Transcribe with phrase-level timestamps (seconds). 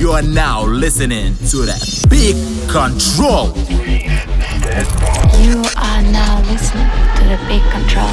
[0.00, 1.76] You are now listening to that
[2.08, 2.32] Peak
[2.72, 3.52] Control.
[5.44, 8.08] You are now listening to the Peak Control.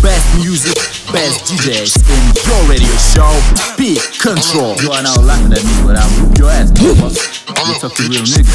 [0.00, 0.80] Best music,
[1.12, 3.28] best DJs in your radio show.
[3.76, 4.80] Peak Control.
[4.80, 7.68] You are now laughing at me, but I'll whoop your ass, motherfucker.
[7.68, 8.48] You talk to real nigga.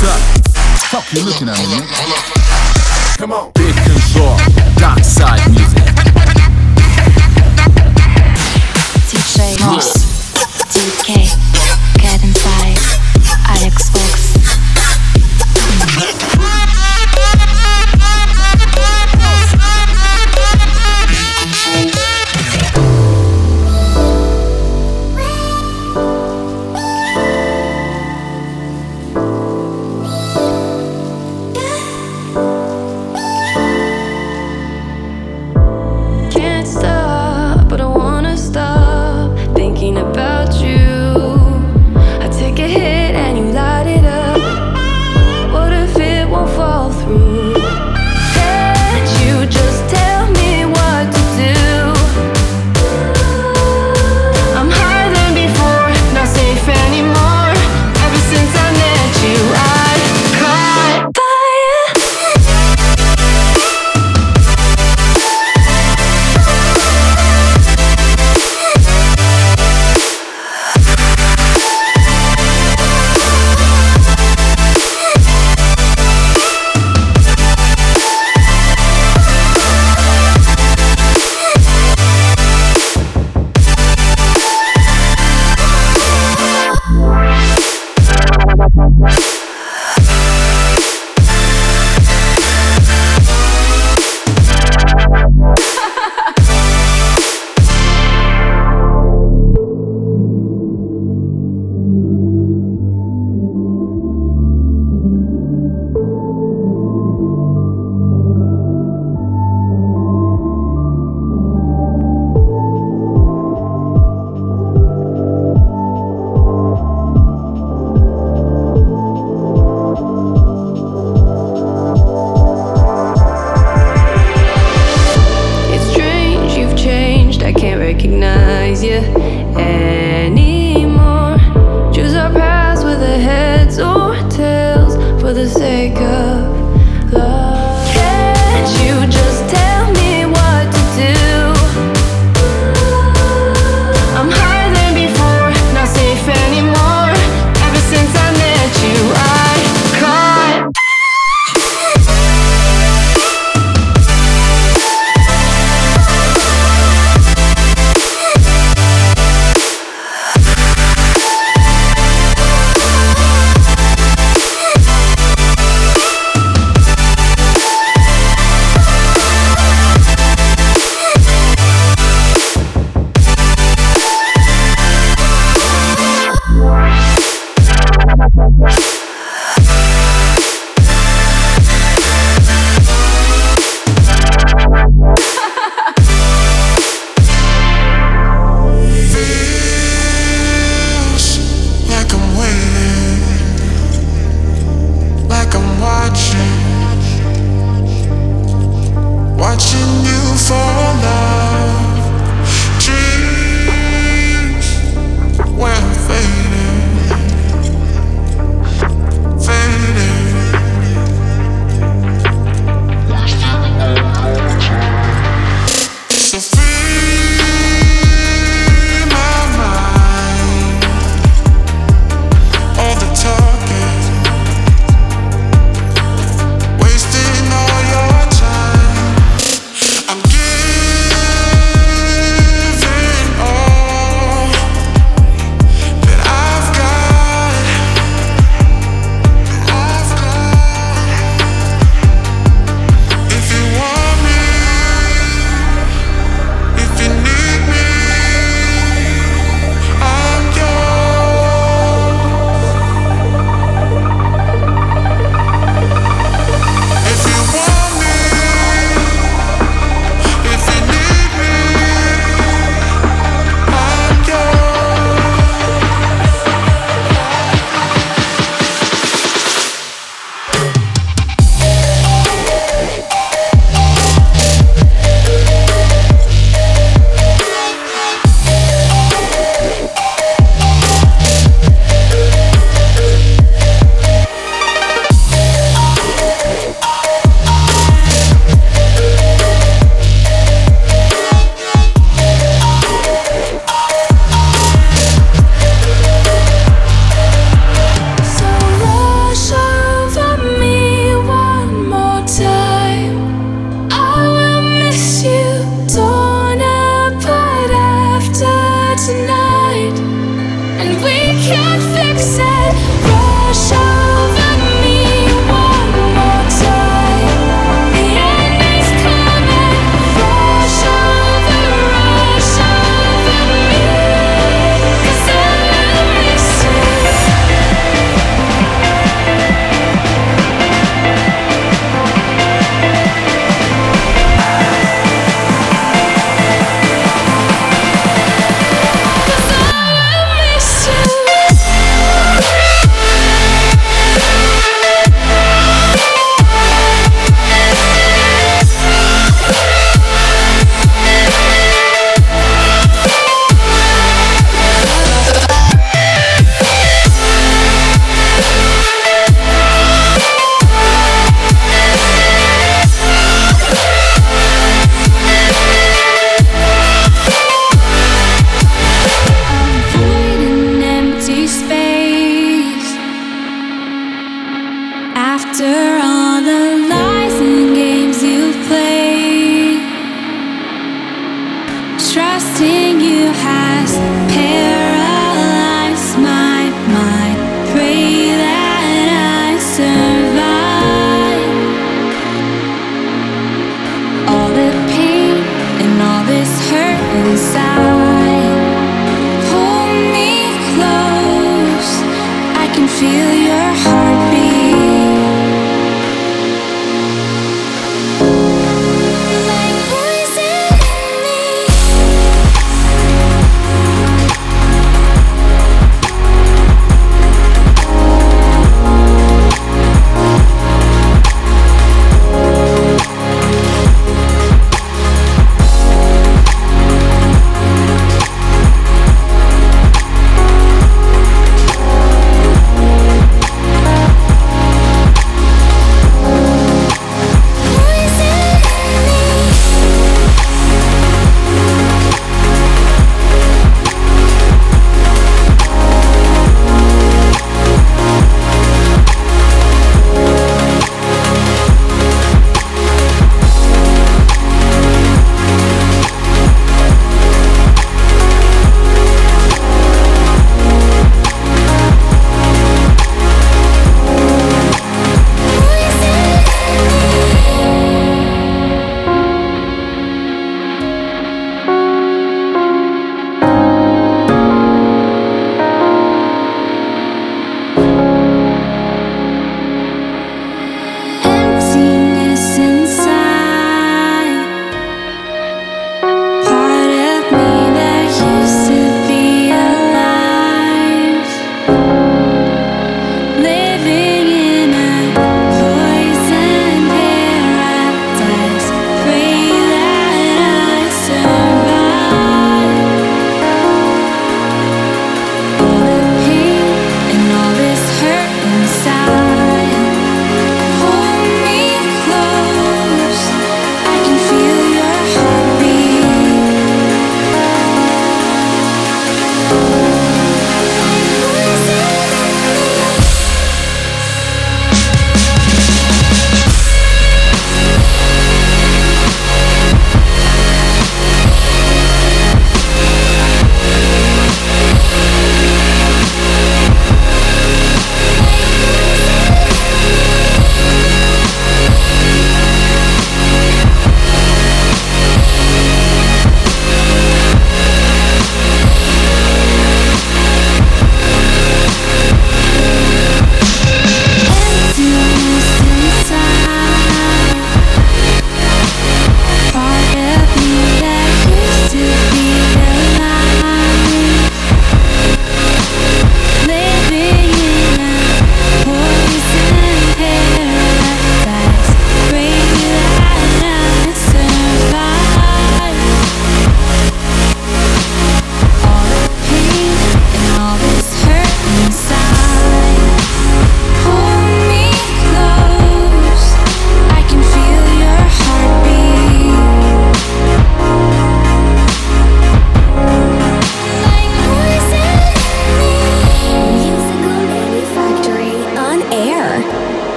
[0.00, 0.24] Fuck.
[0.88, 3.18] Fuck you looking at me, nigga.
[3.18, 3.52] Come on.
[3.52, 4.40] Peak Control.
[4.80, 5.91] Dark side music.
[9.62, 10.11] DJ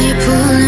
[0.00, 0.61] 也不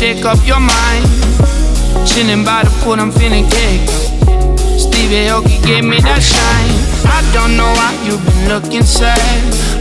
[0.00, 0.40] 'Cause
[2.98, 3.80] I'm feeling kick.
[4.78, 6.74] Stevie Aoki gave me that shine.
[7.04, 9.20] I don't know why you've been looking sad.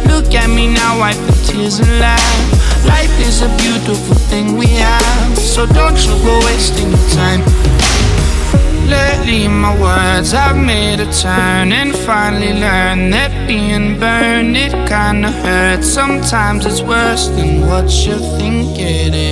[0.07, 2.85] Look at me now, wipe the tears and laugh.
[2.85, 5.37] Life is a beautiful thing we have.
[5.37, 7.41] So don't you go wasting your time.
[9.25, 15.31] Me my words, I've made a turn and finally learned that being burned it kinda
[15.43, 15.87] hurts.
[15.93, 19.28] Sometimes it's worse than what you think it is.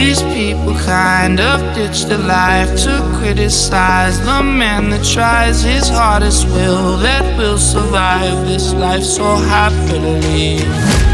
[0.00, 6.46] These people kind of ditch the life to criticize the man that tries his hardest
[6.46, 11.09] will that will survive this life so happily.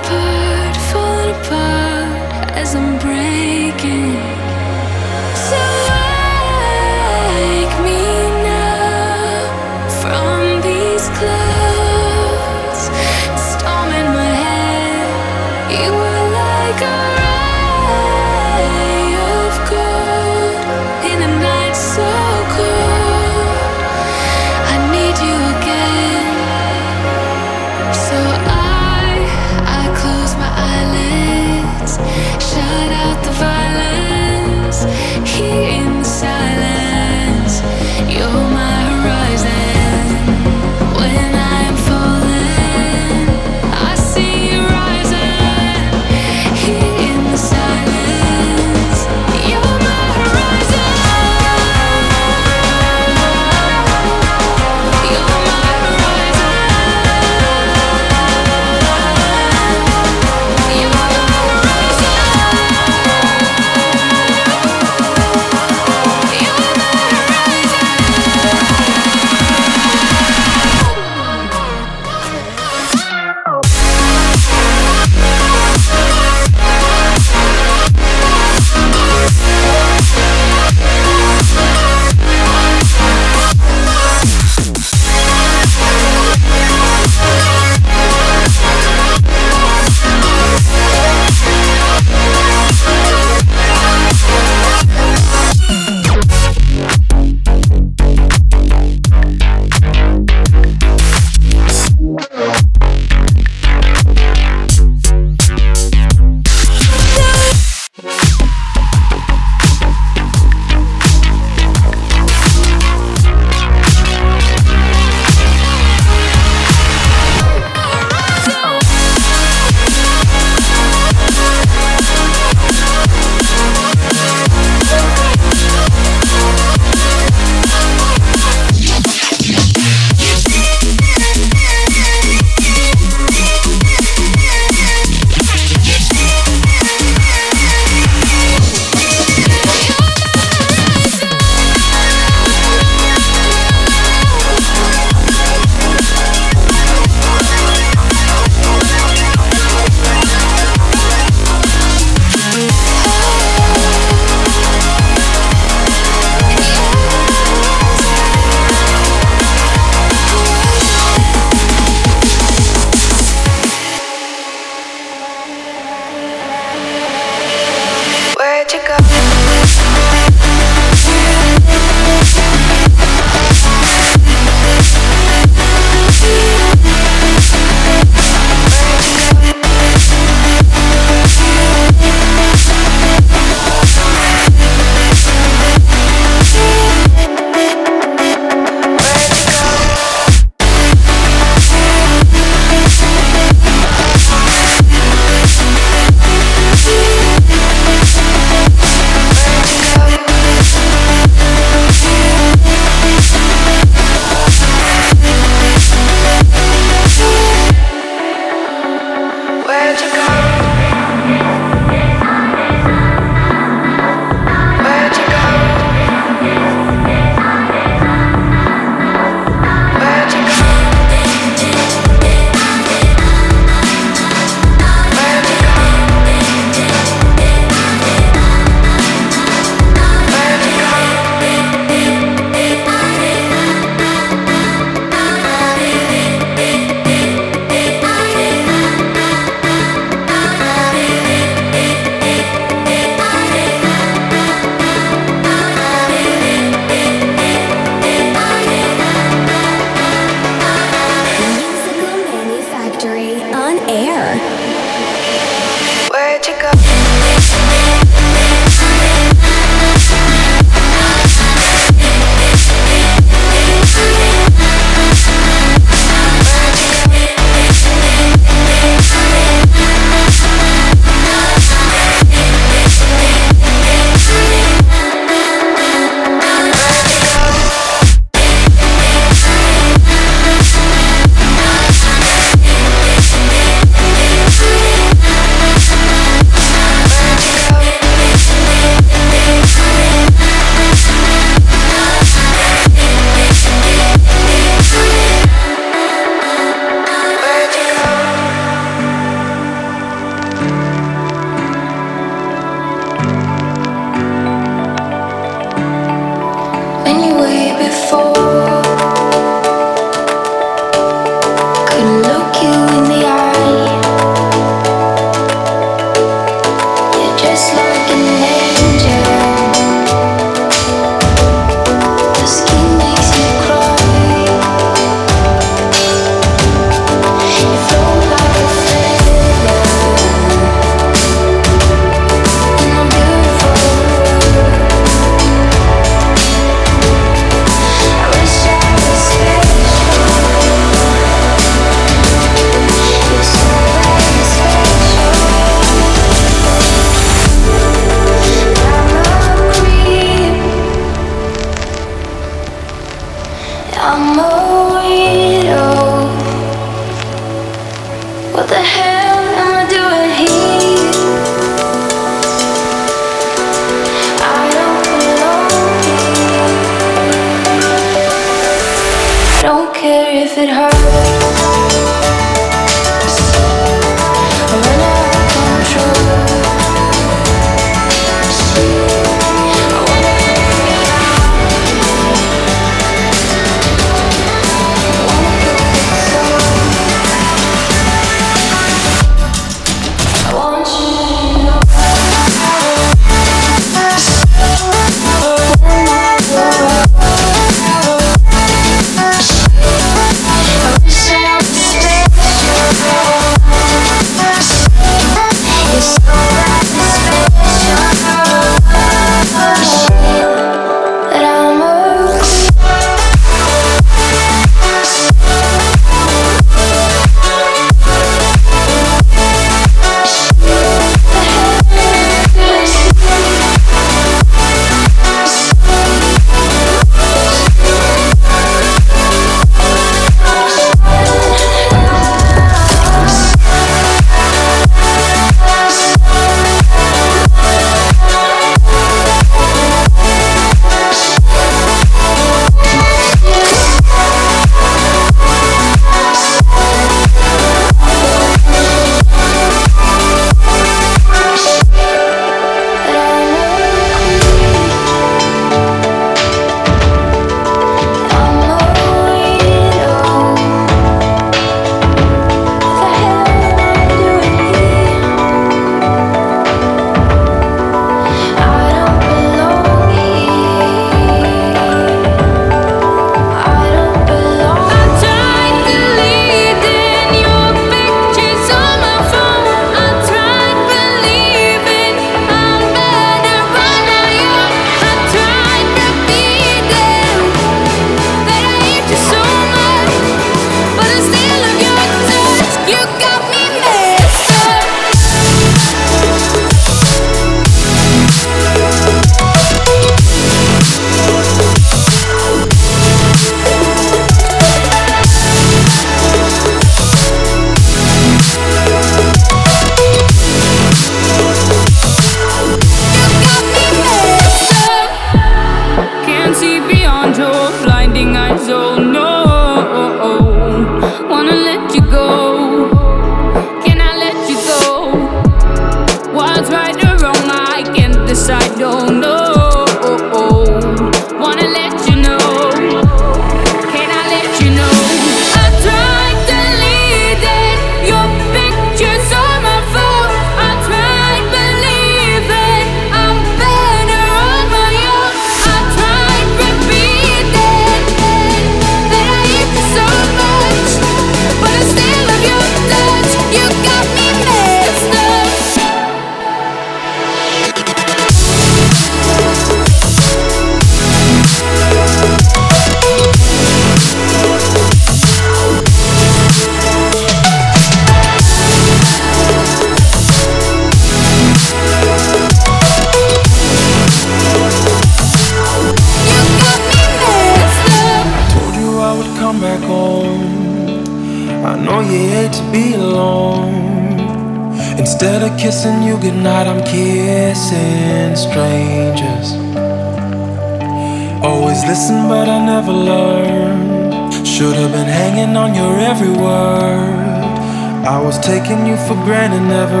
[598.91, 600.00] You for granted, never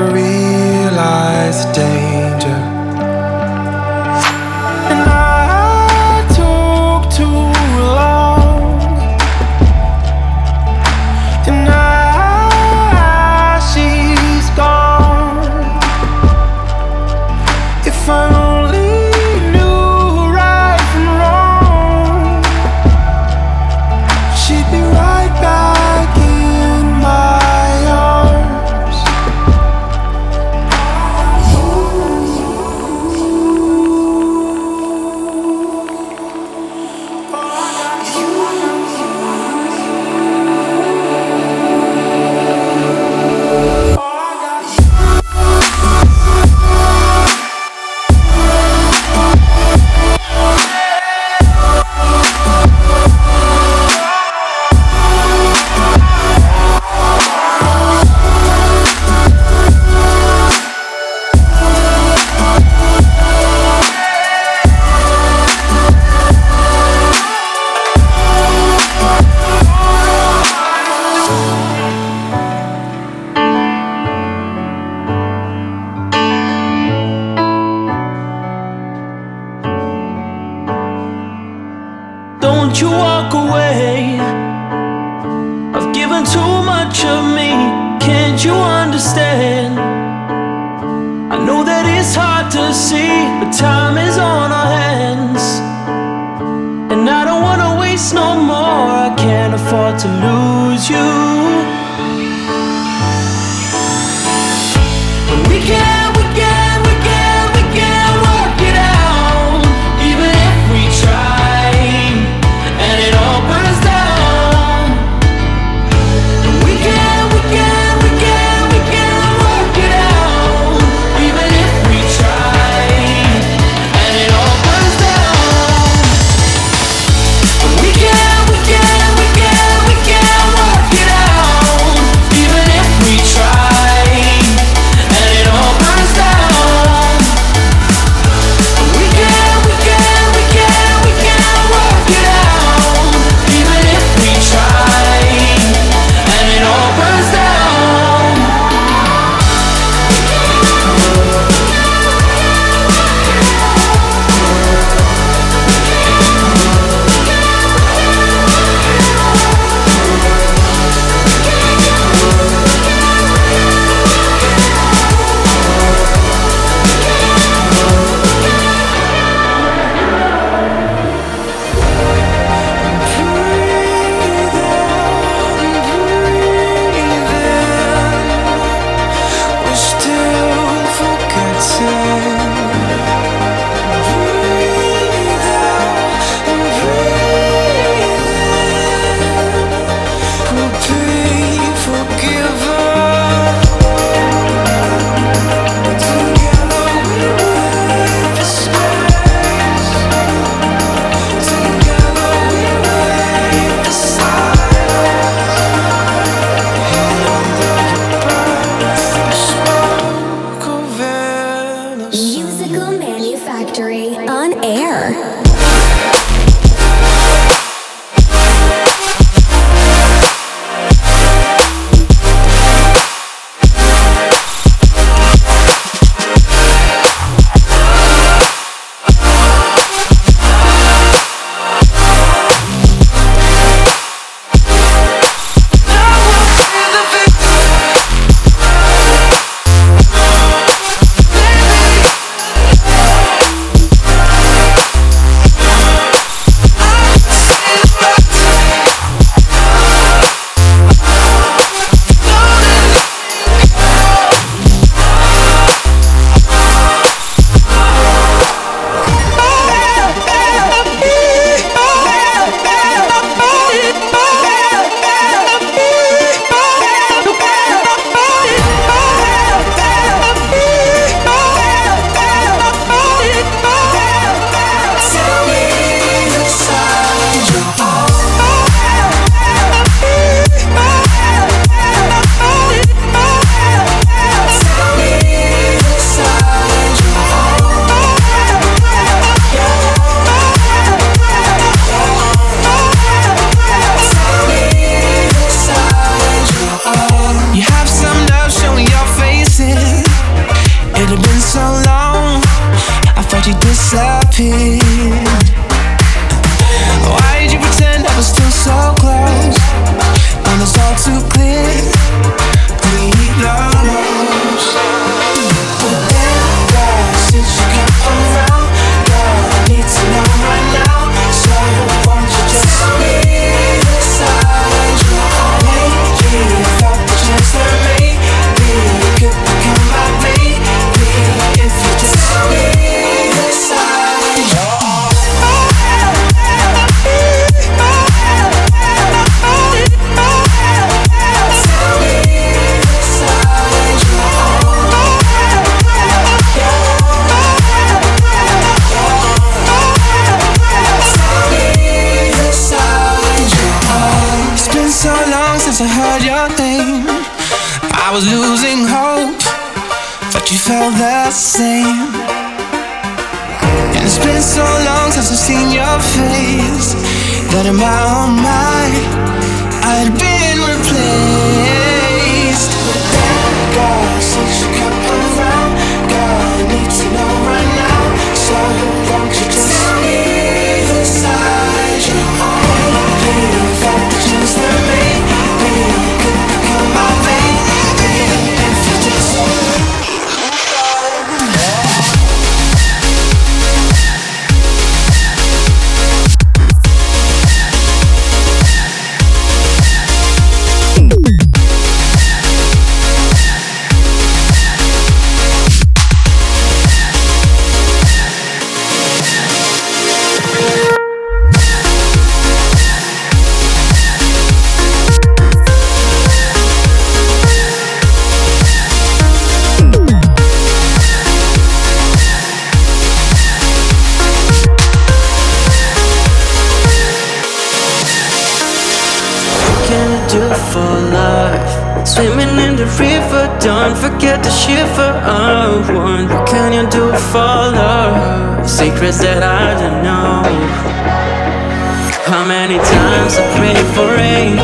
[442.31, 444.57] How many times I pray for rain?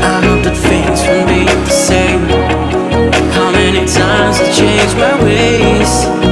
[0.00, 2.20] I hope that things will be the same.
[3.32, 6.31] How many times I change my ways?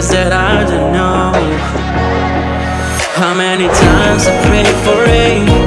[0.00, 1.30] is that I don't know.
[3.20, 5.59] How many times I prayed for rain?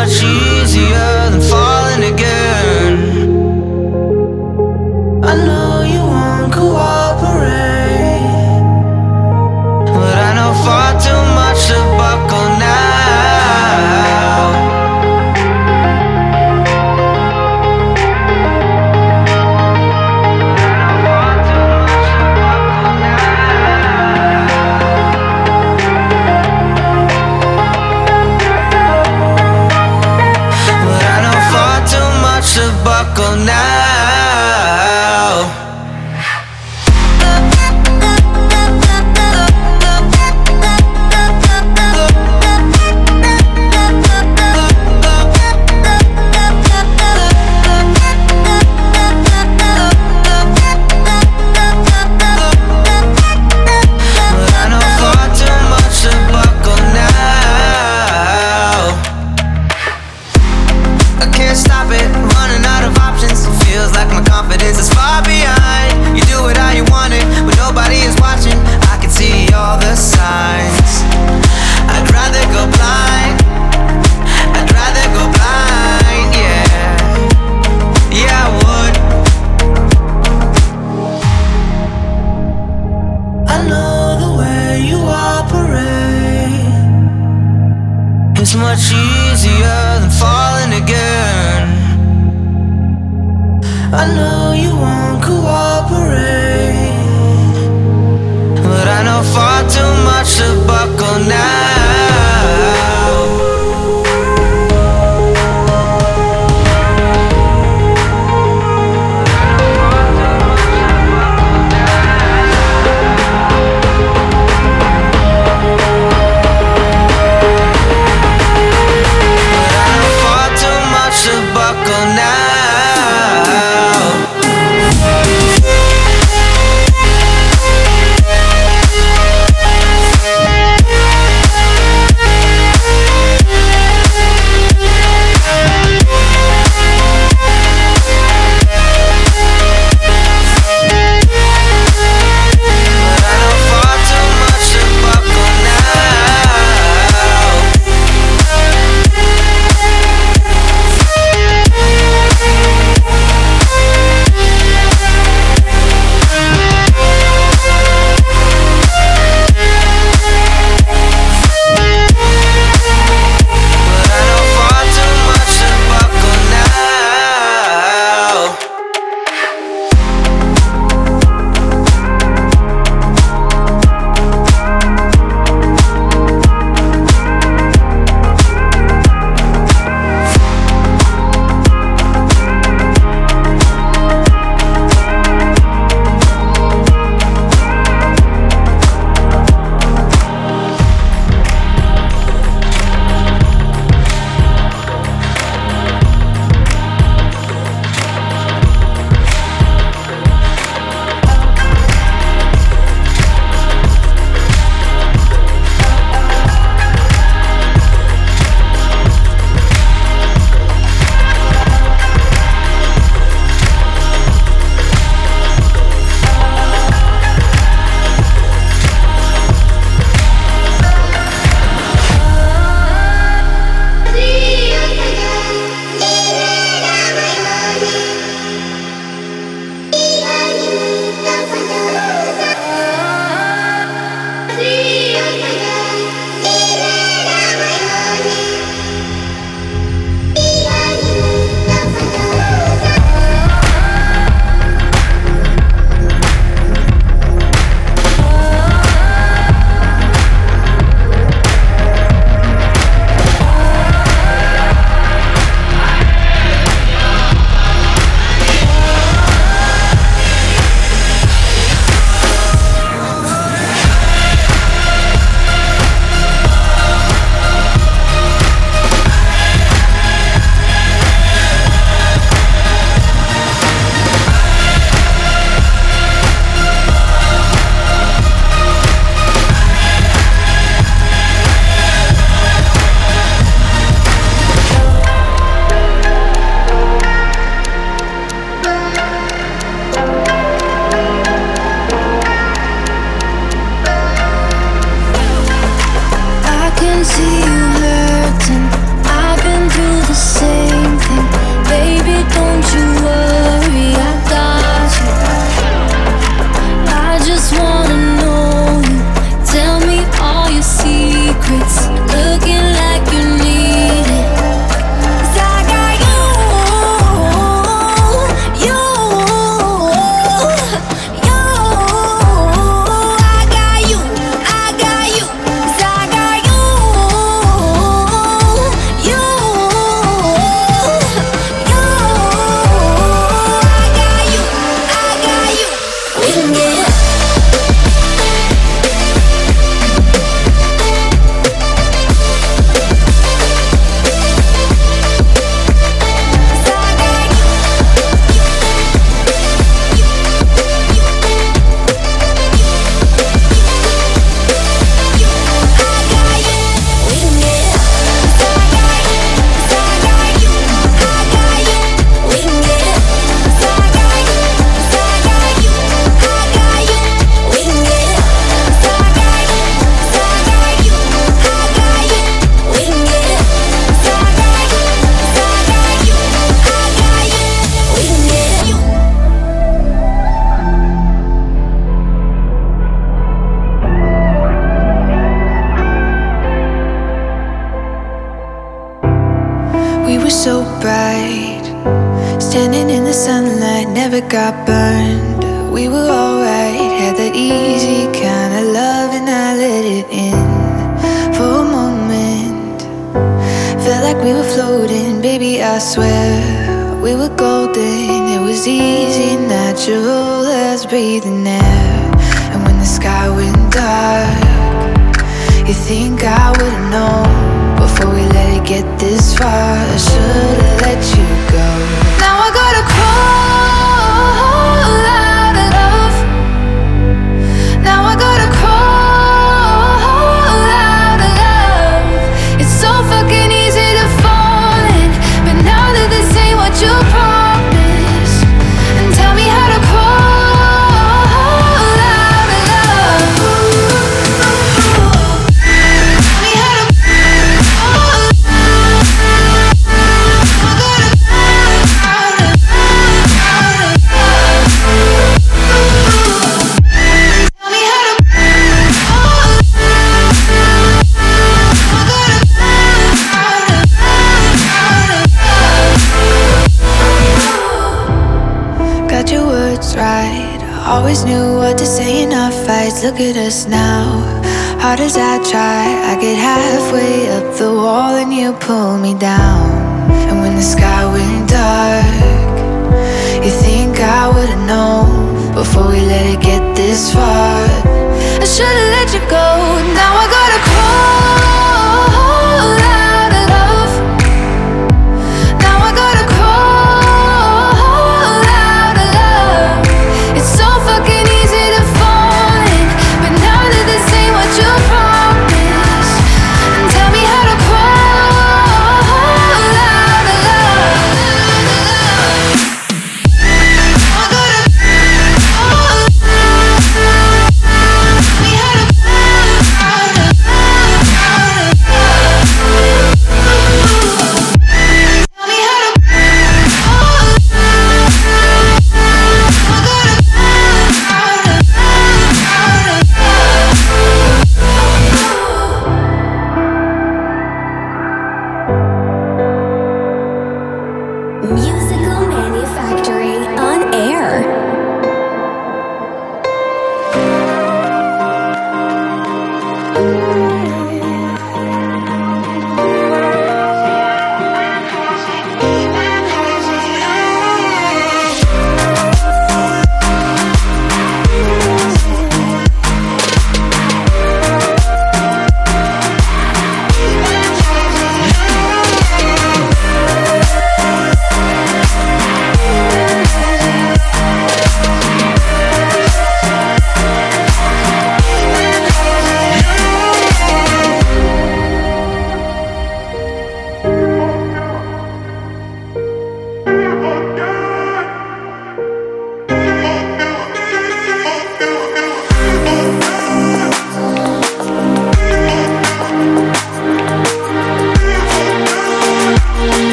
[0.00, 1.19] Far too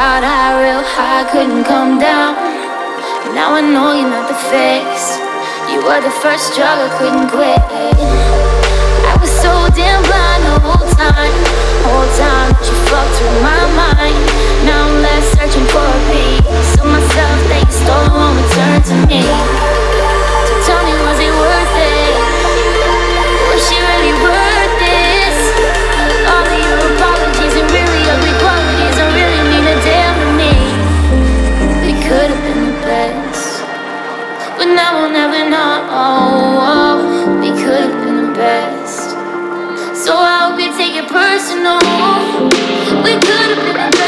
[0.00, 2.32] proud, high, real high, couldn't come down.
[3.36, 5.20] Now I know you're not the face.
[5.68, 7.60] You were the first drug I couldn't quit.
[9.04, 11.36] I was so damn blind the whole time,
[11.84, 14.16] whole time you fucked with my mind.
[14.64, 18.96] Now I'm left searching for a piece of myself that you stole and returned to
[19.04, 19.89] me.
[34.60, 35.80] But now we'll never know.
[37.40, 39.08] We could have been the best.
[39.96, 41.78] So I hope you take it personal.
[43.02, 43.99] We could have been the best.